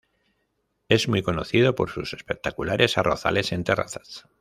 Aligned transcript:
Es 0.89 1.07
muy 1.07 1.21
conocido 1.21 1.75
por 1.75 1.91
sus 1.91 2.13
espectaculares 2.15 2.97
arrozales 2.97 3.51
en 3.51 3.63
terrazas. 3.63 4.25